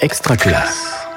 Extra 0.00 0.36
classe. 0.36 1.08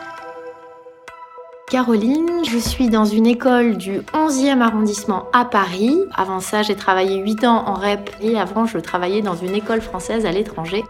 Caroline, 1.70 2.44
je 2.50 2.58
suis 2.58 2.90
dans 2.90 3.06
une 3.06 3.28
école 3.28 3.78
du 3.78 4.00
11e 4.00 4.60
arrondissement 4.60 5.28
à 5.34 5.46
Paris. 5.46 5.96
Avant 6.16 6.40
ça, 6.40 6.64
j'ai 6.64 6.76
travaillé 6.76 7.18
8 7.18 7.44
ans 7.44 7.64
en 7.68 7.74
REP 7.76 8.10
et 8.22 8.40
avant, 8.40 8.66
je 8.66 8.80
travaillais 8.80 9.22
dans 9.22 9.36
une 9.36 9.54
école 9.54 9.82
française 9.82 10.26
à 10.26 10.32
l'étranger. 10.32 10.84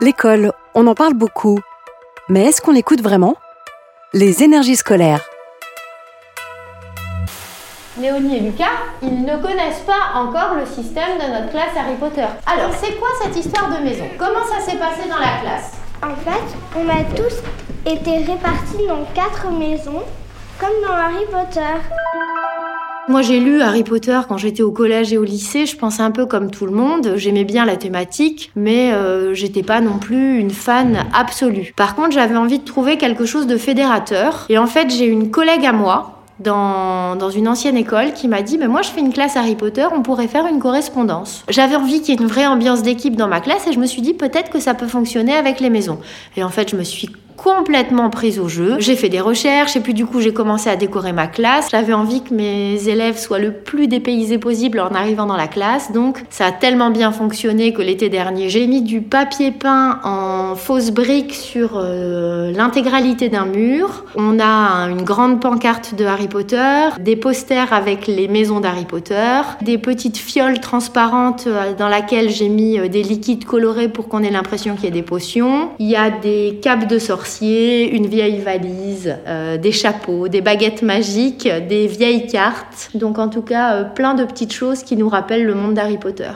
L'école, 0.00 0.52
on 0.76 0.86
en 0.86 0.94
parle 0.94 1.14
beaucoup. 1.14 1.58
Mais 2.28 2.44
est-ce 2.44 2.60
qu'on 2.60 2.70
l'écoute 2.70 3.02
vraiment? 3.02 3.34
Les 4.12 4.44
énergies 4.44 4.76
scolaires. 4.76 5.24
Léonie 7.98 8.36
et 8.36 8.40
Lucas, 8.40 8.78
ils 9.02 9.24
ne 9.24 9.36
connaissent 9.42 9.80
pas 9.80 10.14
encore 10.14 10.54
le 10.54 10.66
système 10.66 11.18
de 11.18 11.32
notre 11.32 11.50
classe 11.50 11.76
Harry 11.76 11.96
Potter. 11.96 12.26
Alors, 12.46 12.70
c'est 12.80 12.94
quoi 12.94 13.08
cette 13.20 13.36
histoire 13.36 13.76
de 13.76 13.82
maison? 13.82 14.04
Comment 14.16 14.44
ça 14.44 14.60
s'est 14.60 14.78
passé 14.78 15.08
dans 15.08 15.18
la 15.18 15.40
classe? 15.42 15.79
En 16.02 16.14
fait, 16.16 16.56
on 16.78 16.88
a 16.88 17.04
tous 17.14 17.42
été 17.84 18.24
répartis 18.24 18.86
dans 18.88 19.04
quatre 19.14 19.50
maisons, 19.50 20.02
comme 20.58 20.70
dans 20.82 20.94
Harry 20.94 21.26
Potter. 21.30 21.60
Moi, 23.08 23.20
j'ai 23.20 23.38
lu 23.38 23.60
Harry 23.60 23.82
Potter 23.82 24.18
quand 24.26 24.38
j'étais 24.38 24.62
au 24.62 24.70
collège 24.70 25.12
et 25.12 25.18
au 25.18 25.24
lycée. 25.24 25.66
Je 25.66 25.76
pensais 25.76 26.02
un 26.02 26.10
peu 26.10 26.24
comme 26.24 26.50
tout 26.50 26.64
le 26.64 26.72
monde. 26.72 27.14
J'aimais 27.16 27.44
bien 27.44 27.66
la 27.66 27.76
thématique, 27.76 28.50
mais 28.56 28.92
euh, 28.92 29.34
j'étais 29.34 29.62
pas 29.62 29.80
non 29.80 29.98
plus 29.98 30.38
une 30.38 30.50
fan 30.50 31.04
absolue. 31.12 31.74
Par 31.76 31.94
contre, 31.94 32.12
j'avais 32.12 32.36
envie 32.36 32.60
de 32.60 32.64
trouver 32.64 32.96
quelque 32.96 33.26
chose 33.26 33.46
de 33.46 33.58
fédérateur. 33.58 34.46
Et 34.48 34.56
en 34.56 34.66
fait, 34.66 34.90
j'ai 34.90 35.06
une 35.06 35.30
collègue 35.30 35.66
à 35.66 35.72
moi 35.72 36.19
dans, 36.40 37.30
une 37.30 37.48
ancienne 37.48 37.76
école 37.76 38.12
qui 38.12 38.28
m'a 38.28 38.42
dit 38.42 38.58
mais 38.58 38.68
moi 38.68 38.82
je 38.82 38.88
fais 38.88 39.00
une 39.00 39.12
classe 39.12 39.36
Harry 39.36 39.54
Potter, 39.54 39.86
on 39.94 40.02
pourrait 40.02 40.28
faire 40.28 40.46
une 40.46 40.58
correspondance. 40.58 41.44
J'avais 41.48 41.76
envie 41.76 42.00
qu'il 42.00 42.14
y 42.14 42.18
ait 42.18 42.20
une 42.20 42.28
vraie 42.28 42.46
ambiance 42.46 42.82
d'équipe 42.82 43.16
dans 43.16 43.28
ma 43.28 43.40
classe 43.40 43.66
et 43.66 43.72
je 43.72 43.78
me 43.78 43.86
suis 43.86 44.02
dit 44.02 44.14
peut-être 44.14 44.50
que 44.50 44.58
ça 44.58 44.74
peut 44.74 44.88
fonctionner 44.88 45.34
avec 45.34 45.60
les 45.60 45.70
maisons. 45.70 45.98
Et 46.36 46.42
en 46.42 46.48
fait 46.48 46.70
je 46.70 46.76
me 46.76 46.82
suis 46.82 47.10
complètement 47.42 48.10
prise 48.10 48.38
au 48.38 48.48
jeu. 48.48 48.76
J'ai 48.80 48.96
fait 48.96 49.08
des 49.08 49.20
recherches 49.20 49.74
et 49.74 49.80
puis 49.80 49.94
du 49.94 50.04
coup 50.04 50.20
j'ai 50.20 50.34
commencé 50.34 50.68
à 50.68 50.76
décorer 50.76 51.12
ma 51.12 51.26
classe. 51.26 51.68
J'avais 51.70 51.94
envie 51.94 52.22
que 52.22 52.34
mes 52.34 52.86
élèves 52.86 53.16
soient 53.16 53.38
le 53.38 53.52
plus 53.52 53.88
dépaysés 53.88 54.36
possible 54.36 54.78
en 54.78 54.88
arrivant 54.88 55.24
dans 55.24 55.36
la 55.36 55.48
classe. 55.48 55.90
Donc 55.92 56.22
ça 56.28 56.46
a 56.46 56.52
tellement 56.52 56.90
bien 56.90 57.12
fonctionné 57.12 57.72
que 57.72 57.80
l'été 57.80 58.10
dernier 58.10 58.50
j'ai 58.50 58.66
mis 58.66 58.82
du 58.82 59.00
papier 59.00 59.52
peint 59.52 60.00
en 60.04 60.54
fausse 60.54 60.90
brique 60.90 61.32
sur 61.32 61.72
euh, 61.76 62.52
l'intégralité 62.52 63.30
d'un 63.30 63.46
mur. 63.46 64.04
On 64.16 64.38
a 64.38 64.88
une 64.90 65.02
grande 65.02 65.40
pancarte 65.40 65.94
de 65.94 66.04
Harry 66.04 66.28
Potter, 66.28 66.88
des 67.00 67.16
posters 67.16 67.72
avec 67.72 68.06
les 68.06 68.28
maisons 68.28 68.60
d'Harry 68.60 68.84
Potter, 68.84 69.40
des 69.62 69.78
petites 69.78 70.18
fioles 70.18 70.60
transparentes 70.60 71.44
euh, 71.46 71.72
dans 71.74 71.88
laquelle 71.88 72.28
j'ai 72.28 72.50
mis 72.50 72.78
euh, 72.78 72.88
des 72.88 73.02
liquides 73.02 73.46
colorés 73.46 73.88
pour 73.88 74.08
qu'on 74.08 74.22
ait 74.22 74.30
l'impression 74.30 74.74
qu'il 74.74 74.84
y 74.84 74.88
a 74.88 74.94
des 74.94 75.02
potions. 75.02 75.70
Il 75.78 75.88
y 75.88 75.96
a 75.96 76.10
des 76.10 76.58
capes 76.62 76.86
de 76.86 76.98
sorciers 76.98 77.29
une 77.40 78.06
vieille 78.06 78.38
valise, 78.38 79.16
euh, 79.26 79.56
des 79.56 79.72
chapeaux, 79.72 80.28
des 80.28 80.40
baguettes 80.40 80.82
magiques, 80.82 81.48
des 81.68 81.86
vieilles 81.86 82.26
cartes. 82.26 82.90
Donc 82.94 83.18
en 83.18 83.28
tout 83.28 83.42
cas, 83.42 83.74
euh, 83.74 83.84
plein 83.84 84.14
de 84.14 84.24
petites 84.24 84.52
choses 84.52 84.82
qui 84.82 84.96
nous 84.96 85.08
rappellent 85.08 85.44
le 85.44 85.54
monde 85.54 85.74
d'Harry 85.74 85.98
Potter. 85.98 86.32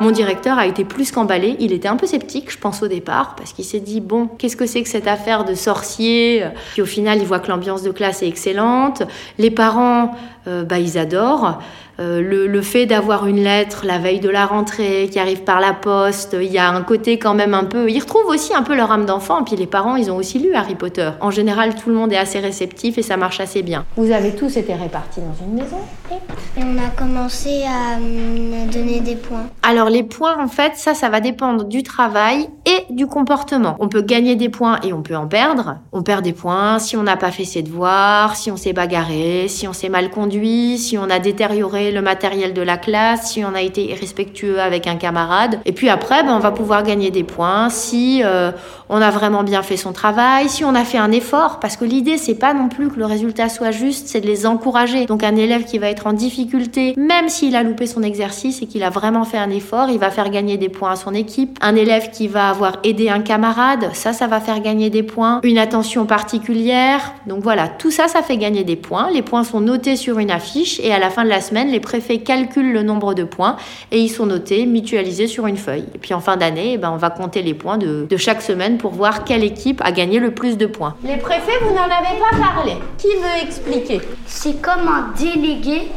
Mon 0.00 0.12
directeur 0.12 0.58
a 0.58 0.66
été 0.66 0.84
plus 0.84 1.10
qu'emballé. 1.10 1.56
Il 1.60 1.72
était 1.72 1.88
un 1.88 1.96
peu 1.96 2.06
sceptique, 2.06 2.50
je 2.50 2.56
pense, 2.56 2.82
au 2.82 2.88
départ, 2.88 3.34
parce 3.36 3.52
qu'il 3.52 3.66
s'est 3.66 3.80
dit 3.80 4.00
bon, 4.00 4.28
qu'est-ce 4.38 4.56
que 4.56 4.64
c'est 4.64 4.82
que 4.82 4.88
cette 4.88 5.06
affaire 5.06 5.44
de 5.44 5.54
sorcier? 5.54 6.42
Puis 6.72 6.80
au 6.80 6.86
final, 6.86 7.18
il 7.18 7.26
voit 7.26 7.38
que 7.38 7.48
l'ambiance 7.48 7.82
de 7.82 7.90
classe 7.90 8.22
est 8.22 8.28
excellente. 8.28 9.02
Les 9.36 9.50
parents, 9.50 10.12
euh, 10.46 10.64
bah, 10.64 10.78
ils 10.78 10.96
adorent. 10.96 11.60
Euh, 12.00 12.22
le, 12.22 12.62
fait 12.62 12.86
d'avoir 12.86 13.26
une 13.26 13.42
lettre 13.42 13.84
la 13.84 13.98
veille 13.98 14.20
de 14.20 14.28
la 14.28 14.46
rentrée 14.46 15.08
qui 15.10 15.18
arrive 15.18 15.42
par 15.42 15.60
la 15.60 15.72
poste, 15.72 16.36
il 16.40 16.50
y 16.50 16.58
a 16.58 16.70
un 16.70 16.82
côté 16.82 17.18
quand 17.18 17.34
même 17.34 17.54
un 17.54 17.64
peu. 17.64 17.90
Ils 17.90 18.00
retrouvent 18.00 18.26
aussi 18.26 18.54
un 18.54 18.62
peu 18.62 18.74
leur 18.74 18.90
âme 18.90 19.06
d'enfant. 19.06 19.44
Puis 19.44 19.56
les 19.56 19.66
parents, 19.66 19.96
ils 19.96 20.10
ont 20.10 20.16
aussi 20.16 20.38
lu 20.38 20.54
Harry 20.54 20.74
Potter. 20.74 21.10
En 21.20 21.30
général, 21.30 21.74
tout 21.74 21.88
le 21.88 21.94
monde 21.94 22.12
est 22.12 22.18
assez 22.18 22.38
réceptif 22.38 22.96
et 22.98 23.02
ça 23.02 23.16
marche 23.16 23.40
assez 23.40 23.62
bien. 23.62 23.84
Vous 23.96 24.10
avez 24.12 24.34
tous 24.34 24.56
été 24.56 24.74
répartis 24.74 25.20
dans 25.20 25.44
une 25.44 25.54
maison 25.54 25.78
Et? 26.10 26.16
On 26.58 26.78
a 26.78 26.90
commencé 26.96 27.64
à 27.64 27.98
me 27.98 28.70
donner 28.72 29.00
des 29.00 29.16
points. 29.16 29.46
Alors 29.62 29.90
les 29.90 30.02
points, 30.02 30.42
en 30.42 30.48
fait, 30.48 30.72
ça, 30.76 30.94
ça 30.94 31.08
va 31.08 31.20
dépendre 31.20 31.64
du 31.64 31.82
travail 31.82 32.48
et 32.66 32.92
du 32.92 33.06
comportement. 33.06 33.76
On 33.78 33.88
peut 33.88 34.02
gagner 34.02 34.36
des 34.36 34.48
points 34.48 34.78
et 34.82 34.92
on 34.92 35.02
peut 35.02 35.16
en 35.16 35.26
perdre. 35.26 35.78
On 35.92 36.02
perd 36.02 36.22
des 36.22 36.32
points 36.32 36.78
si 36.78 36.96
on 36.96 37.02
n'a 37.02 37.16
pas 37.16 37.30
fait 37.30 37.44
ses 37.44 37.62
devoirs, 37.62 38.36
si 38.36 38.50
on 38.50 38.56
s'est 38.56 38.72
bagarré, 38.72 39.46
si 39.48 39.66
on 39.66 39.72
s'est 39.72 39.88
mal 39.88 40.10
conduit, 40.10 40.78
si 40.78 40.98
on 40.98 41.08
a 41.10 41.18
détérioré 41.18 41.89
le 41.92 42.02
matériel 42.02 42.54
de 42.54 42.62
la 42.62 42.76
classe, 42.76 43.32
si 43.32 43.44
on 43.44 43.54
a 43.54 43.62
été 43.62 43.90
irrespectueux 43.90 44.60
avec 44.60 44.86
un 44.86 44.96
camarade. 44.96 45.58
Et 45.64 45.72
puis 45.72 45.88
après, 45.88 46.22
ben, 46.22 46.34
on 46.34 46.38
va 46.38 46.50
pouvoir 46.50 46.82
gagner 46.82 47.10
des 47.10 47.24
points 47.24 47.70
si 47.70 48.22
euh, 48.24 48.52
on 48.88 49.00
a 49.00 49.10
vraiment 49.10 49.42
bien 49.42 49.62
fait 49.62 49.76
son 49.76 49.92
travail, 49.92 50.48
si 50.48 50.64
on 50.64 50.74
a 50.74 50.84
fait 50.84 50.98
un 50.98 51.12
effort. 51.12 51.60
Parce 51.60 51.76
que 51.76 51.84
l'idée, 51.84 52.18
c'est 52.18 52.34
pas 52.34 52.54
non 52.54 52.68
plus 52.68 52.88
que 52.88 52.98
le 52.98 53.06
résultat 53.06 53.48
soit 53.48 53.70
juste, 53.70 54.08
c'est 54.08 54.20
de 54.20 54.26
les 54.26 54.46
encourager. 54.46 55.06
Donc 55.06 55.22
un 55.22 55.36
élève 55.36 55.64
qui 55.64 55.78
va 55.78 55.88
être 55.88 56.06
en 56.06 56.12
difficulté, 56.12 56.94
même 56.96 57.28
s'il 57.28 57.56
a 57.56 57.62
loupé 57.62 57.86
son 57.86 58.02
exercice 58.02 58.62
et 58.62 58.66
qu'il 58.66 58.82
a 58.82 58.90
vraiment 58.90 59.24
fait 59.24 59.38
un 59.38 59.50
effort, 59.50 59.88
il 59.90 59.98
va 59.98 60.10
faire 60.10 60.30
gagner 60.30 60.56
des 60.56 60.68
points 60.68 60.92
à 60.92 60.96
son 60.96 61.14
équipe. 61.14 61.58
Un 61.60 61.76
élève 61.76 62.10
qui 62.10 62.28
va 62.28 62.50
avoir 62.50 62.78
aidé 62.84 63.08
un 63.08 63.20
camarade, 63.20 63.90
ça, 63.92 64.12
ça 64.12 64.26
va 64.26 64.40
faire 64.40 64.60
gagner 64.60 64.90
des 64.90 65.02
points. 65.02 65.40
Une 65.42 65.58
attention 65.58 66.06
particulière. 66.06 67.12
Donc 67.26 67.42
voilà, 67.42 67.68
tout 67.68 67.90
ça, 67.90 68.08
ça 68.08 68.22
fait 68.22 68.36
gagner 68.36 68.64
des 68.64 68.76
points. 68.76 69.10
Les 69.12 69.22
points 69.22 69.44
sont 69.44 69.60
notés 69.60 69.96
sur 69.96 70.18
une 70.18 70.30
affiche 70.30 70.80
et 70.80 70.92
à 70.92 70.98
la 70.98 71.10
fin 71.10 71.24
de 71.24 71.28
la 71.28 71.40
semaine, 71.40 71.68
les 71.68 71.79
préfets 71.80 72.18
calculent 72.18 72.72
le 72.72 72.82
nombre 72.82 73.14
de 73.14 73.24
points 73.24 73.56
et 73.90 73.98
ils 73.98 74.08
sont 74.08 74.26
notés, 74.26 74.66
mutualisés 74.66 75.26
sur 75.26 75.46
une 75.46 75.56
feuille. 75.56 75.84
Et 75.94 75.98
puis 75.98 76.14
en 76.14 76.20
fin 76.20 76.36
d'année, 76.36 76.72
eh 76.74 76.78
ben, 76.78 76.90
on 76.90 76.96
va 76.96 77.10
compter 77.10 77.42
les 77.42 77.54
points 77.54 77.78
de, 77.78 78.06
de, 78.08 78.16
chaque 78.16 78.42
semaine 78.42 78.78
pour 78.78 78.92
voir 78.92 79.24
quelle 79.24 79.44
équipe 79.44 79.80
a 79.84 79.92
gagné 79.92 80.18
le 80.18 80.32
plus 80.32 80.56
de 80.56 80.66
points. 80.66 80.96
Les 81.04 81.16
préfets, 81.16 81.58
vous 81.62 81.74
n'en 81.74 81.84
avez 81.84 82.18
pas 82.18 82.38
parlé. 82.38 82.72
Qui 82.98 83.08
veut 83.08 83.42
expliquer? 83.42 84.00
C'est 84.26 84.60
comme 84.62 84.86
un 84.86 85.12
délégué 85.18 85.88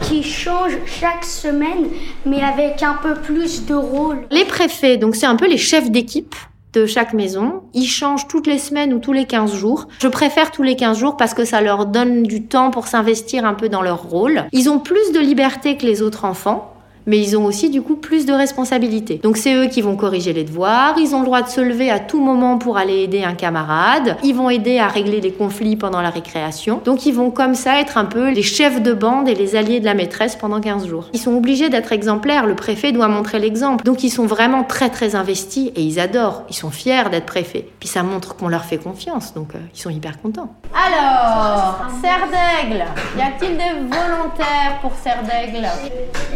qui 0.00 0.22
change 0.22 0.72
chaque 0.86 1.24
semaine, 1.24 1.88
mais 2.26 2.42
avec 2.42 2.82
un 2.82 2.98
peu 3.02 3.14
plus 3.14 3.64
de 3.66 3.74
rôle. 3.74 4.26
Les 4.30 4.44
préfets, 4.44 4.96
donc 4.96 5.16
c'est 5.16 5.26
un 5.26 5.36
peu 5.36 5.48
les 5.48 5.58
chefs 5.58 5.90
d'équipe 5.90 6.34
de 6.74 6.86
chaque 6.86 7.14
maison. 7.14 7.62
Ils 7.72 7.86
changent 7.86 8.28
toutes 8.28 8.46
les 8.46 8.58
semaines 8.58 8.92
ou 8.92 8.98
tous 8.98 9.12
les 9.12 9.24
15 9.24 9.54
jours. 9.54 9.88
Je 9.98 10.08
préfère 10.08 10.50
tous 10.50 10.62
les 10.62 10.76
15 10.76 10.98
jours 10.98 11.16
parce 11.16 11.34
que 11.34 11.44
ça 11.44 11.60
leur 11.60 11.86
donne 11.86 12.22
du 12.22 12.42
temps 12.42 12.70
pour 12.70 12.86
s'investir 12.86 13.44
un 13.44 13.54
peu 13.54 13.68
dans 13.68 13.82
leur 13.82 14.02
rôle. 14.02 14.44
Ils 14.52 14.68
ont 14.68 14.78
plus 14.78 15.12
de 15.12 15.20
liberté 15.20 15.76
que 15.76 15.86
les 15.86 16.02
autres 16.02 16.24
enfants 16.24 16.73
mais 17.06 17.18
ils 17.18 17.36
ont 17.36 17.44
aussi 17.44 17.70
du 17.70 17.82
coup 17.82 17.96
plus 17.96 18.26
de 18.26 18.32
responsabilités. 18.32 19.20
Donc 19.22 19.36
c'est 19.36 19.54
eux 19.54 19.66
qui 19.66 19.82
vont 19.82 19.96
corriger 19.96 20.32
les 20.32 20.44
devoirs, 20.44 20.94
ils 20.98 21.14
ont 21.14 21.20
le 21.20 21.26
droit 21.26 21.42
de 21.42 21.48
se 21.48 21.60
lever 21.60 21.90
à 21.90 21.98
tout 21.98 22.20
moment 22.20 22.58
pour 22.58 22.76
aller 22.76 23.02
aider 23.02 23.22
un 23.24 23.34
camarade, 23.34 24.16
ils 24.22 24.34
vont 24.34 24.50
aider 24.50 24.78
à 24.78 24.88
régler 24.88 25.20
les 25.20 25.32
conflits 25.32 25.76
pendant 25.76 26.00
la 26.00 26.10
récréation. 26.10 26.80
Donc 26.84 27.06
ils 27.06 27.14
vont 27.14 27.30
comme 27.30 27.54
ça 27.54 27.80
être 27.80 27.98
un 27.98 28.04
peu 28.04 28.30
les 28.30 28.42
chefs 28.42 28.82
de 28.82 28.92
bande 28.92 29.28
et 29.28 29.34
les 29.34 29.56
alliés 29.56 29.80
de 29.80 29.84
la 29.84 29.94
maîtresse 29.94 30.36
pendant 30.36 30.60
15 30.60 30.86
jours. 30.86 31.08
Ils 31.12 31.20
sont 31.20 31.34
obligés 31.34 31.68
d'être 31.68 31.92
exemplaires, 31.92 32.46
le 32.46 32.54
préfet 32.54 32.92
doit 32.92 33.08
montrer 33.08 33.38
l'exemple. 33.38 33.84
Donc 33.84 34.04
ils 34.04 34.10
sont 34.10 34.26
vraiment 34.26 34.64
très 34.64 34.90
très 34.90 35.14
investis 35.14 35.70
et 35.76 35.82
ils 35.82 36.00
adorent, 36.00 36.44
ils 36.48 36.56
sont 36.56 36.70
fiers 36.70 37.10
d'être 37.10 37.26
préfets. 37.26 37.68
Puis 37.80 37.88
ça 37.88 38.02
montre 38.02 38.36
qu'on 38.36 38.48
leur 38.48 38.64
fait 38.64 38.78
confiance, 38.78 39.34
donc 39.34 39.54
euh, 39.54 39.58
ils 39.74 39.80
sont 39.80 39.90
hyper 39.90 40.20
contents. 40.20 40.54
Alors, 40.74 41.86
Serre 42.00 42.26
d'Aigle, 42.28 42.84
y 43.16 43.20
a-t-il 43.20 43.56
des 43.56 43.80
volontaires 43.80 44.78
pour 44.80 44.92
Serre 45.02 45.22
d'Aigle 45.22 45.66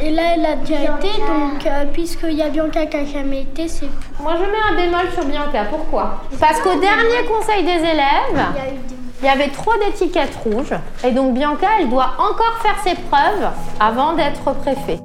Et 0.03 0.11
là, 0.11 0.23
elle 0.35 0.47
a 0.47 0.57
déjà 0.61 0.83
été, 0.83 1.09
donc 1.21 1.67
euh, 1.67 1.85
puisqu'il 1.93 2.35
y 2.35 2.43
a 2.43 2.49
Bianca 2.49 2.87
qui 2.87 2.97
a 2.97 3.05
jamais 3.05 3.43
été, 3.43 3.69
c'est 3.69 3.89
Moi 4.21 4.35
je 4.37 4.45
mets 4.45 4.59
un 4.71 4.77
bémol 4.77 5.13
sur 5.15 5.25
Bianca, 5.25 5.65
pourquoi? 5.71 6.23
Parce 6.41 6.61
qu'au 6.61 6.79
dernier 6.79 7.27
conseil 7.29 7.65
des 7.65 7.81
élèves, 7.87 8.47
il 9.21 9.27
y 9.27 9.29
avait 9.29 9.49
trop 9.49 9.73
d'étiquettes 9.85 10.37
rouges, 10.45 10.75
et 11.05 11.11
donc 11.11 11.35
Bianca, 11.35 11.67
elle 11.81 11.89
doit 11.89 12.13
encore 12.19 12.59
faire 12.63 12.79
ses 12.85 12.95
preuves 12.95 13.51
avant 13.81 14.15
d'être 14.15 14.53
préfet. 14.55 14.99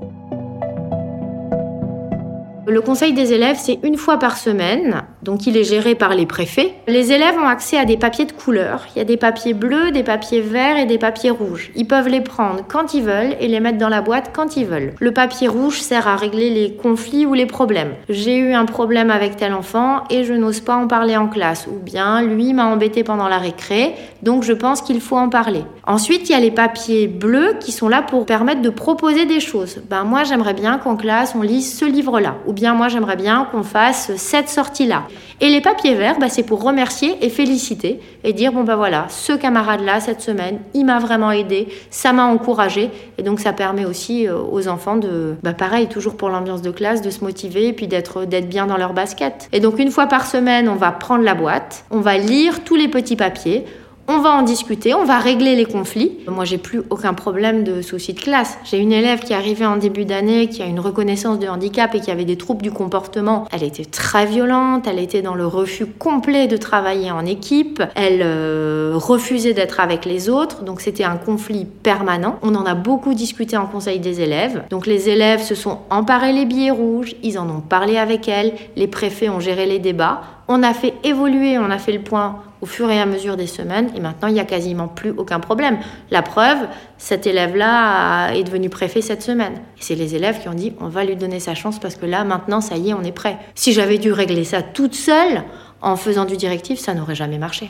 Le 2.66 2.82
conseil 2.82 3.14
des 3.14 3.34
élèves, 3.34 3.58
c'est 3.60 3.80
une 3.84 3.98
fois 3.98 4.18
par 4.18 4.38
semaine, 4.38 5.04
donc 5.24 5.48
il 5.48 5.58
est 5.58 5.64
géré 5.64 5.96
par 5.96 6.14
les 6.14 6.26
préfets. 6.26 6.74
Les 6.88 7.12
élèves 7.12 7.38
ont 7.38 7.48
accès 7.48 7.78
à 7.78 7.86
des 7.86 7.98
papiers 7.98 8.26
de 8.26 8.32
couleur. 8.32 8.86
Il 8.96 9.00
y 9.00 9.02
a 9.02 9.06
des 9.06 9.18
papiers 9.18 9.54
bleus, 9.54 9.92
des 9.92 10.04
papiers 10.04 10.42
verts 10.42 10.78
et 10.78 10.86
des 10.86 10.98
papiers 10.98 11.30
rouges. 11.30 11.72
Ils 11.76 11.88
peuvent 11.88 12.08
les 12.08 12.22
prendre 12.22 12.62
quand 12.68 12.94
ils 12.94 13.04
veulent 13.04 13.36
et 13.40 13.48
les 13.48 13.60
mettre 13.60 13.78
dans 13.78 13.90
la 13.90 14.02
boîte 14.02 14.32
quand 14.34 14.58
ils 14.58 14.66
veulent. 14.66 14.94
Le 15.00 15.12
papier 15.12 15.48
rouge 15.48 15.80
sert 15.80 16.08
à 16.08 16.16
régler 16.16 16.50
les 16.50 16.76
conflits 16.76 17.26
ou 17.26 17.34
les 17.34 17.46
problèmes. 17.46 17.94
J'ai 18.10 18.38
eu 18.38 18.54
un 18.54 18.66
problème 18.66 19.10
avec 19.10 19.38
tel 19.38 19.54
enfant 19.54 20.04
et 20.10 20.24
je 20.26 20.34
n'ose 20.34 20.60
pas 20.60 20.76
en 20.76 20.88
parler 20.88 21.16
en 21.16 21.28
classe. 21.28 21.68
Ou 21.68 21.80
bien 21.80 22.22
lui 22.22 22.54
m'a 22.54 22.66
embêté 22.66 23.04
pendant 23.04 23.28
la 23.28 23.38
récré, 23.38 23.96
donc 24.22 24.44
je 24.44 24.54
pense 24.54 24.82
qu'il 24.82 25.00
faut 25.00 25.18
en 25.18 25.30
parler. 25.30 25.64
Ensuite, 25.86 26.30
il 26.30 26.34
y 26.34 26.36
a 26.36 26.40
les 26.40 26.52
papiers 26.52 27.08
bleus 27.08 27.56
qui 27.60 27.72
sont 27.72 27.88
là 27.88 28.02
pour 28.02 28.26
permettre 28.26 28.62
de 28.62 28.70
proposer 28.70 29.26
des 29.26 29.40
choses. 29.40 29.82
Ben 29.90 30.04
moi, 30.04 30.24
j'aimerais 30.24 30.54
bien 30.54 30.78
qu'en 30.78 30.96
classe 30.96 31.34
on 31.36 31.42
lise 31.42 31.78
ce 31.78 31.86
livre-là 31.86 32.36
Ou 32.46 32.54
bien 32.54 32.74
moi 32.74 32.88
j'aimerais 32.88 33.16
bien 33.16 33.48
qu'on 33.52 33.64
fasse 33.64 34.12
cette 34.16 34.50
sortie-là. 34.50 35.04
Et 35.42 35.50
les 35.50 35.62
papiers 35.62 35.96
verts, 35.96 36.20
bah, 36.20 36.30
c'est 36.30 36.44
pour 36.44 36.64
remercier 36.64 37.18
et 37.22 37.30
féliciter 37.30 38.00
et 38.24 38.34
dire 38.34 38.52
bon 38.52 38.64
bah 38.64 38.76
voilà, 38.76 39.08
ce 39.10 39.34
camarade-là 39.34 40.00
cette 40.00 40.22
semaine, 40.22 40.60
il 40.74 40.86
m'a 40.86 41.00
vraiment 41.00 41.32
aidé, 41.32 41.68
ça 41.90 42.14
m'a 42.14 42.26
encouragé 42.26 42.90
et 43.18 43.24
donc 43.24 43.40
ça 43.40 43.54
permet 43.54 43.86
aussi 43.86 44.28
euh, 44.28 44.38
aux 44.38 44.68
enfants 44.68 44.96
de, 44.96 45.36
bah 45.44 45.54
pareil 45.54 45.88
toujours 45.88 46.16
pour 46.16 46.30
l'ambiance 46.30 46.62
de 46.62 46.72
classe, 46.72 47.02
de 47.02 47.10
se 47.10 47.24
motiver 47.24 47.68
et 47.68 47.74
puis 47.74 47.88
d'être 47.88 48.26
d'être 48.26 48.48
bien 48.48 48.68
dans 48.68 48.78
leur 48.78 48.94
basket. 48.94 49.50
Et 49.52 49.60
donc 49.60 49.80
une 49.80 49.92
fois 49.92 50.08
par 50.08 50.26
semaine, 50.26 50.70
on 50.70 50.76
va 50.76 50.92
prendre 50.92 51.24
la 51.24 51.36
boîte, 51.36 51.86
on 51.92 52.00
va 52.00 52.18
lire 52.18 52.64
tous 52.64 52.76
les 52.76 52.88
petits 52.88 53.16
papiers 53.16 53.66
on 54.08 54.20
va 54.20 54.32
en 54.32 54.42
discuter, 54.42 54.94
on 54.94 55.06
va 55.06 55.20
régler 55.20 55.56
les 55.56 55.66
conflits. 55.66 56.12
Moi, 56.28 56.44
j'ai 56.44 56.58
plus 56.58 56.82
aucun 56.90 57.14
problème 57.14 57.64
de 57.64 57.82
souci 57.82 58.14
de 58.14 58.20
classe. 58.20 58.58
J'ai 58.66 58.78
une 58.78 58.92
élève 58.92 59.22
qui 59.22 59.32
est 59.32 59.36
arrivée 59.36 59.66
en 59.66 59.78
début 59.78 60.04
d'année, 60.04 60.48
qui 60.48 60.62
a 60.62 60.66
une 60.66 60.82
reconnaissance 60.82 61.40
de 61.40 61.48
handicap 61.48 61.96
et 61.96 62.02
qui 62.02 62.12
avait 62.12 62.26
des 62.26 62.36
troubles 62.36 62.62
du 62.62 62.72
comportement. 62.72 63.46
Elle 63.52 63.64
était 63.64 63.86
très 63.86 64.26
violente, 64.26 64.88
elle 64.88 65.00
était 65.00 65.22
dans 65.22 65.36
le 65.36 65.48
refus 65.48 65.86
complet 65.86 66.48
de 66.48 66.58
travailler 66.58 67.12
en 67.12 67.26
équipe, 67.26 67.82
elle 67.96 68.22
euh, 68.24 68.92
refusait 68.96 69.54
d'être 69.54 69.80
avec 69.80 70.04
les 70.04 70.30
autres, 70.30 70.64
donc 70.64 70.82
c'était 70.82 71.06
un 71.06 71.16
conflit 71.16 71.66
permanent. 71.66 72.40
On 72.42 72.56
en 72.56 72.66
a 72.66 72.76
beaucoup 72.76 73.14
discuté 73.14 73.56
en 73.56 73.68
conseil 73.68 74.00
des 74.00 74.20
élèves. 74.20 74.64
Donc 74.70 74.86
les 74.86 75.10
élèves 75.10 75.42
se 75.42 75.56
sont 75.56 75.80
emparés 75.90 76.34
les 76.34 76.46
billets 76.46 76.72
rouges, 76.72 77.16
ils 77.24 77.40
en 77.40 77.50
ont 77.50 77.62
parlé 77.62 77.98
avec 77.98 78.28
elle, 78.28 78.54
les 78.76 78.88
préfets 78.88 79.30
ont 79.30 79.40
géré 79.40 79.66
les 79.66 79.80
débats. 79.80 80.22
On 80.50 80.62
a 80.62 80.74
fait 80.74 80.94
évoluer, 81.06 81.58
on 81.58 81.70
a 81.70 81.78
fait 81.78 81.94
le 81.94 82.02
point 82.02 82.42
au 82.64 82.66
fur 82.66 82.90
et 82.90 82.98
à 82.98 83.06
mesure 83.06 83.36
des 83.36 83.46
semaines 83.46 83.92
et 83.94 84.00
maintenant 84.00 84.30
il 84.30 84.36
n'y 84.36 84.40
a 84.40 84.46
quasiment 84.46 84.88
plus 84.88 85.10
aucun 85.10 85.42
problème. 85.42 85.80
La 86.12 86.22
preuve, 86.22 86.60
cet 86.98 87.28
élève-là 87.28 88.32
est 88.32 88.44
devenu 88.44 88.70
préfet 88.70 89.02
cette 89.02 89.22
semaine. 89.22 89.56
C'est 89.82 89.96
les 89.96 90.16
élèves 90.16 90.40
qui 90.42 90.48
ont 90.48 90.54
dit 90.54 90.74
on 90.80 90.88
va 90.88 91.04
lui 91.04 91.18
donner 91.18 91.42
sa 91.42 91.56
chance 91.56 91.78
parce 91.78 91.96
que 91.96 92.06
là 92.06 92.24
maintenant 92.24 92.62
ça 92.62 92.78
y 92.78 92.92
est, 92.92 92.94
on 92.94 93.04
est 93.04 93.12
prêt. 93.12 93.38
Si 93.54 93.74
j'avais 93.74 93.98
dû 93.98 94.14
régler 94.14 94.46
ça 94.46 94.62
toute 94.62 94.96
seule 94.96 95.44
en 95.82 95.98
faisant 95.98 96.24
du 96.24 96.38
directif, 96.38 96.80
ça 96.80 96.94
n'aurait 96.94 97.16
jamais 97.16 97.38
marché. 97.38 97.70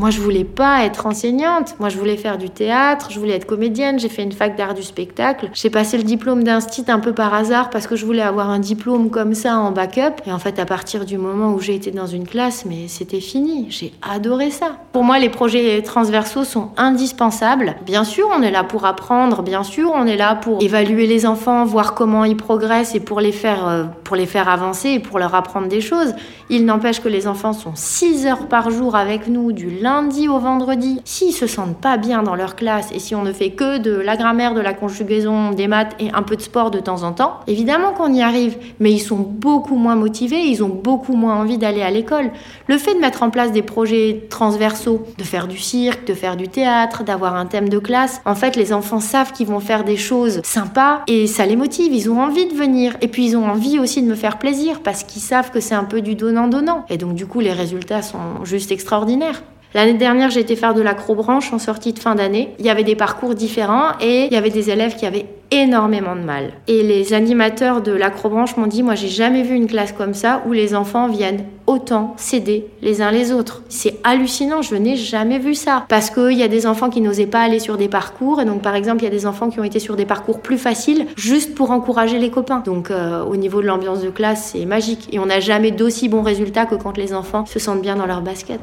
Moi, 0.00 0.10
je 0.10 0.20
voulais 0.20 0.42
pas 0.42 0.84
être 0.84 1.06
enseignante. 1.06 1.76
Moi, 1.78 1.88
je 1.88 1.96
voulais 1.96 2.16
faire 2.16 2.36
du 2.36 2.50
théâtre, 2.50 3.10
je 3.12 3.20
voulais 3.20 3.36
être 3.36 3.46
comédienne. 3.46 4.00
J'ai 4.00 4.08
fait 4.08 4.24
une 4.24 4.32
fac 4.32 4.56
d'art 4.56 4.74
du 4.74 4.82
spectacle. 4.82 5.50
J'ai 5.54 5.70
passé 5.70 5.96
le 5.96 6.02
diplôme 6.02 6.42
d'instit 6.42 6.84
un 6.88 6.98
peu 6.98 7.12
par 7.12 7.32
hasard 7.32 7.70
parce 7.70 7.86
que 7.86 7.94
je 7.94 8.04
voulais 8.04 8.22
avoir 8.22 8.50
un 8.50 8.58
diplôme 8.58 9.08
comme 9.10 9.34
ça 9.34 9.56
en 9.56 9.70
backup. 9.70 10.20
Et 10.26 10.32
en 10.32 10.40
fait, 10.40 10.58
à 10.58 10.66
partir 10.66 11.04
du 11.04 11.16
moment 11.16 11.52
où 11.52 11.60
j'ai 11.60 11.76
été 11.76 11.92
dans 11.92 12.08
une 12.08 12.26
classe, 12.26 12.64
mais 12.64 12.88
c'était 12.88 13.20
fini. 13.20 13.66
J'ai 13.70 13.92
adoré 14.02 14.50
ça. 14.50 14.72
Pour 14.92 15.04
moi, 15.04 15.20
les 15.20 15.28
projets 15.28 15.80
transversaux 15.82 16.42
sont 16.42 16.70
indispensables. 16.76 17.76
Bien 17.86 18.02
sûr, 18.02 18.28
on 18.36 18.42
est 18.42 18.50
là 18.50 18.64
pour 18.64 18.86
apprendre. 18.86 19.42
Bien 19.42 19.62
sûr, 19.62 19.92
on 19.94 20.06
est 20.06 20.16
là 20.16 20.34
pour 20.34 20.60
évaluer 20.60 21.06
les 21.06 21.24
enfants, 21.24 21.64
voir 21.64 21.94
comment 21.94 22.24
ils 22.24 22.36
progressent 22.36 22.96
et 22.96 23.00
pour 23.00 23.20
les 23.20 23.32
faire, 23.32 23.68
euh, 23.68 23.84
pour 24.02 24.16
les 24.16 24.26
faire 24.26 24.48
avancer 24.48 24.88
et 24.88 24.98
pour 24.98 25.20
leur 25.20 25.36
apprendre 25.36 25.68
des 25.68 25.80
choses. 25.80 26.14
Il 26.50 26.64
n'empêche 26.64 27.00
que 27.00 27.08
les 27.08 27.28
enfants 27.28 27.52
sont 27.52 27.72
6 27.76 28.26
heures 28.26 28.48
par 28.48 28.70
jour 28.70 28.96
avec 28.96 29.28
nous 29.28 29.52
du 29.52 29.83
lundi 29.84 30.28
au 30.28 30.38
vendredi, 30.38 31.02
s'ils 31.04 31.34
se 31.34 31.46
sentent 31.46 31.76
pas 31.76 31.98
bien 31.98 32.22
dans 32.22 32.34
leur 32.34 32.56
classe 32.56 32.88
et 32.94 32.98
si 32.98 33.14
on 33.14 33.22
ne 33.22 33.34
fait 33.34 33.50
que 33.50 33.76
de 33.76 33.92
la 33.92 34.16
grammaire, 34.16 34.54
de 34.54 34.62
la 34.62 34.72
conjugaison, 34.72 35.50
des 35.50 35.68
maths 35.68 35.94
et 36.00 36.10
un 36.10 36.22
peu 36.22 36.36
de 36.36 36.40
sport 36.40 36.70
de 36.70 36.80
temps 36.80 37.02
en 37.02 37.12
temps, 37.12 37.40
évidemment 37.48 37.92
qu'on 37.92 38.10
y 38.10 38.22
arrive, 38.22 38.56
mais 38.80 38.90
ils 38.92 38.98
sont 38.98 39.18
beaucoup 39.18 39.76
moins 39.76 39.94
motivés, 39.94 40.40
ils 40.40 40.64
ont 40.64 40.70
beaucoup 40.70 41.14
moins 41.14 41.36
envie 41.36 41.58
d'aller 41.58 41.82
à 41.82 41.90
l'école. 41.90 42.30
Le 42.66 42.78
fait 42.78 42.94
de 42.94 42.98
mettre 42.98 43.22
en 43.22 43.28
place 43.28 43.52
des 43.52 43.60
projets 43.60 44.26
transversaux, 44.30 45.04
de 45.18 45.22
faire 45.22 45.48
du 45.48 45.58
cirque, 45.58 46.06
de 46.06 46.14
faire 46.14 46.38
du 46.38 46.48
théâtre, 46.48 47.04
d'avoir 47.04 47.36
un 47.36 47.44
thème 47.44 47.68
de 47.68 47.78
classe, 47.78 48.22
en 48.24 48.34
fait 48.34 48.56
les 48.56 48.72
enfants 48.72 49.00
savent 49.00 49.32
qu'ils 49.32 49.48
vont 49.48 49.60
faire 49.60 49.84
des 49.84 49.98
choses 49.98 50.40
sympas 50.44 51.02
et 51.08 51.26
ça 51.26 51.44
les 51.44 51.56
motive, 51.56 51.92
ils 51.92 52.08
ont 52.10 52.22
envie 52.22 52.46
de 52.46 52.54
venir 52.54 52.96
et 53.02 53.08
puis 53.08 53.26
ils 53.26 53.36
ont 53.36 53.44
envie 53.44 53.78
aussi 53.78 54.00
de 54.00 54.08
me 54.08 54.14
faire 54.14 54.38
plaisir 54.38 54.80
parce 54.80 55.04
qu'ils 55.04 55.20
savent 55.20 55.50
que 55.50 55.60
c'est 55.60 55.74
un 55.74 55.84
peu 55.84 56.00
du 56.00 56.14
donnant-donnant. 56.14 56.86
Et 56.88 56.96
donc 56.96 57.12
du 57.12 57.26
coup 57.26 57.40
les 57.40 57.52
résultats 57.52 58.00
sont 58.00 58.44
juste 58.44 58.72
extraordinaires. 58.72 59.42
L'année 59.74 59.94
dernière, 59.94 60.30
j'ai 60.30 60.38
été 60.38 60.54
faire 60.54 60.72
de 60.72 60.80
l'acrobranche 60.80 61.52
en 61.52 61.58
sortie 61.58 61.92
de 61.92 61.98
fin 61.98 62.14
d'année. 62.14 62.54
Il 62.60 62.64
y 62.64 62.70
avait 62.70 62.84
des 62.84 62.94
parcours 62.94 63.34
différents 63.34 63.98
et 64.00 64.26
il 64.26 64.32
y 64.32 64.36
avait 64.36 64.50
des 64.50 64.70
élèves 64.70 64.94
qui 64.94 65.04
avaient 65.04 65.26
énormément 65.50 66.16
de 66.16 66.22
mal. 66.22 66.52
Et 66.68 66.82
les 66.82 67.12
animateurs 67.12 67.80
de 67.80 67.92
l'acrobranche 67.92 68.56
m'ont 68.56 68.66
dit, 68.66 68.82
moi 68.82 68.94
j'ai 68.94 69.08
jamais 69.08 69.42
vu 69.42 69.54
une 69.54 69.66
classe 69.66 69.92
comme 69.92 70.14
ça 70.14 70.42
où 70.46 70.52
les 70.52 70.74
enfants 70.74 71.08
viennent 71.08 71.44
autant 71.66 72.14
s'aider 72.18 72.66
les 72.82 73.00
uns 73.00 73.10
les 73.10 73.32
autres. 73.32 73.62
C'est 73.68 73.96
hallucinant, 74.04 74.60
je 74.62 74.74
n'ai 74.74 74.96
jamais 74.96 75.38
vu 75.38 75.54
ça. 75.54 75.84
Parce 75.88 76.10
qu'il 76.10 76.32
y 76.32 76.42
a 76.42 76.48
des 76.48 76.66
enfants 76.66 76.90
qui 76.90 77.00
n'osaient 77.00 77.26
pas 77.26 77.40
aller 77.40 77.58
sur 77.58 77.76
des 77.76 77.88
parcours, 77.88 78.40
et 78.40 78.44
donc 78.44 78.62
par 78.62 78.74
exemple 78.74 79.02
il 79.02 79.04
y 79.04 79.08
a 79.08 79.10
des 79.10 79.26
enfants 79.26 79.48
qui 79.48 79.60
ont 79.60 79.64
été 79.64 79.78
sur 79.78 79.96
des 79.96 80.04
parcours 80.04 80.40
plus 80.40 80.58
faciles 80.58 81.06
juste 81.16 81.54
pour 81.54 81.70
encourager 81.70 82.18
les 82.18 82.30
copains. 82.30 82.60
Donc 82.60 82.90
euh, 82.90 83.22
au 83.24 83.36
niveau 83.36 83.62
de 83.62 83.66
l'ambiance 83.66 84.02
de 84.02 84.10
classe, 84.10 84.52
c'est 84.52 84.66
magique. 84.66 85.08
Et 85.12 85.18
on 85.18 85.26
n'a 85.26 85.40
jamais 85.40 85.70
d'aussi 85.70 86.08
bons 86.08 86.22
résultats 86.22 86.66
que 86.66 86.74
quand 86.74 86.96
les 86.96 87.14
enfants 87.14 87.46
se 87.46 87.58
sentent 87.58 87.82
bien 87.82 87.96
dans 87.96 88.06
leur 88.06 88.20
basket. 88.20 88.60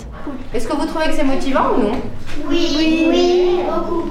Est-ce 0.53 0.67
que 0.67 0.75
vous 0.75 0.85
trouvez 0.85 1.05
que 1.05 1.13
c'est 1.13 1.23
motivant 1.23 1.73
ou 1.77 1.81
non? 1.81 1.91
Oui, 2.49 2.67
oui, 2.77 3.05
oui, 3.09 3.59
beaucoup. 3.65 4.09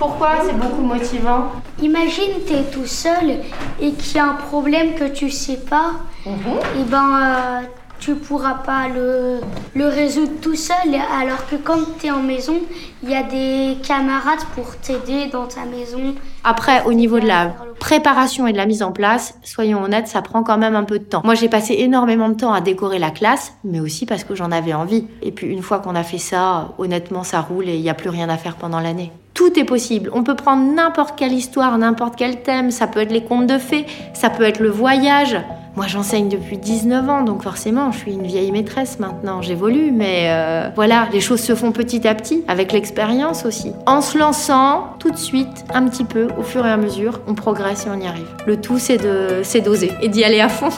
Pourquoi 0.00 0.38
c'est 0.46 0.56
beaucoup 0.56 0.80
motivant 0.80 1.52
Imagine, 1.82 2.32
tu 2.46 2.54
es 2.54 2.62
tout 2.62 2.86
seul 2.86 3.40
et 3.82 3.92
qu'il 3.92 4.16
y 4.16 4.18
a 4.18 4.24
un 4.24 4.34
problème 4.34 4.94
que 4.94 5.04
tu 5.04 5.28
sais 5.28 5.58
pas. 5.58 5.90
Et 6.24 6.84
ben, 6.88 7.18
euh, 7.22 7.60
tu 7.98 8.14
pourras 8.14 8.54
pas 8.54 8.88
le, 8.88 9.40
le 9.74 9.88
résoudre 9.88 10.32
tout 10.40 10.56
seul. 10.56 10.94
Alors 11.20 11.46
que 11.50 11.56
quand 11.56 11.98
tu 11.98 12.06
es 12.06 12.10
en 12.10 12.22
maison, 12.22 12.54
il 13.02 13.10
y 13.10 13.14
a 13.14 13.22
des 13.22 13.76
camarades 13.86 14.42
pour 14.54 14.74
t'aider 14.78 15.26
dans 15.30 15.44
ta 15.44 15.66
maison. 15.66 16.14
Après, 16.44 16.82
au 16.86 16.94
niveau 16.94 17.20
de 17.20 17.26
la 17.26 17.52
préparation 17.78 18.46
et 18.46 18.52
de 18.52 18.56
la 18.56 18.64
mise 18.64 18.82
en 18.82 18.92
place, 18.92 19.34
soyons 19.42 19.82
honnêtes, 19.82 20.08
ça 20.08 20.22
prend 20.22 20.42
quand 20.42 20.56
même 20.56 20.76
un 20.76 20.84
peu 20.84 20.98
de 20.98 21.04
temps. 21.04 21.20
Moi, 21.24 21.34
j'ai 21.34 21.50
passé 21.50 21.74
énormément 21.78 22.30
de 22.30 22.34
temps 22.36 22.54
à 22.54 22.62
décorer 22.62 22.98
la 22.98 23.10
classe, 23.10 23.52
mais 23.64 23.80
aussi 23.80 24.06
parce 24.06 24.24
que 24.24 24.34
j'en 24.34 24.50
avais 24.50 24.72
envie. 24.72 25.06
Et 25.20 25.30
puis, 25.30 25.48
une 25.48 25.62
fois 25.62 25.78
qu'on 25.78 25.94
a 25.94 26.04
fait 26.04 26.16
ça, 26.16 26.70
honnêtement, 26.78 27.22
ça 27.22 27.42
roule 27.42 27.68
et 27.68 27.74
il 27.74 27.82
n'y 27.82 27.90
a 27.90 27.94
plus 27.94 28.08
rien 28.08 28.30
à 28.30 28.38
faire 28.38 28.56
pendant 28.56 28.80
l'année. 28.80 29.12
Tout 29.40 29.58
est 29.58 29.64
possible. 29.64 30.10
On 30.12 30.22
peut 30.22 30.36
prendre 30.36 30.70
n'importe 30.70 31.18
quelle 31.18 31.32
histoire, 31.32 31.78
n'importe 31.78 32.14
quel 32.14 32.42
thème. 32.42 32.70
Ça 32.70 32.86
peut 32.86 33.00
être 33.00 33.10
les 33.10 33.24
contes 33.24 33.46
de 33.46 33.56
fées, 33.56 33.86
ça 34.12 34.28
peut 34.28 34.42
être 34.42 34.60
le 34.60 34.68
voyage. 34.68 35.34
Moi, 35.76 35.86
j'enseigne 35.86 36.28
depuis 36.28 36.58
19 36.58 37.08
ans, 37.08 37.22
donc 37.22 37.42
forcément, 37.42 37.90
je 37.90 37.96
suis 38.00 38.12
une 38.12 38.26
vieille 38.26 38.52
maîtresse 38.52 38.98
maintenant. 38.98 39.40
J'évolue, 39.40 39.92
mais 39.92 40.26
euh, 40.26 40.68
voilà, 40.74 41.08
les 41.10 41.22
choses 41.22 41.40
se 41.40 41.54
font 41.54 41.72
petit 41.72 42.06
à 42.06 42.14
petit, 42.14 42.44
avec 42.48 42.70
l'expérience 42.70 43.46
aussi. 43.46 43.72
En 43.86 44.02
se 44.02 44.18
lançant 44.18 44.90
tout 44.98 45.10
de 45.10 45.16
suite, 45.16 45.64
un 45.72 45.88
petit 45.88 46.04
peu, 46.04 46.28
au 46.38 46.42
fur 46.42 46.66
et 46.66 46.70
à 46.70 46.76
mesure, 46.76 47.22
on 47.26 47.34
progresse 47.34 47.86
et 47.86 47.88
on 47.88 47.98
y 47.98 48.06
arrive. 48.06 48.28
Le 48.46 48.60
tout, 48.60 48.78
c'est 48.78 48.98
d'oser 48.98 49.90
et 50.02 50.08
d'y 50.08 50.22
aller 50.22 50.42
à 50.42 50.50
fond. 50.50 50.68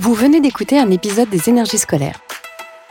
Vous 0.00 0.14
venez 0.14 0.40
d'écouter 0.40 0.80
un 0.80 0.90
épisode 0.90 1.28
des 1.28 1.48
énergies 1.48 1.78
scolaires. 1.78 2.18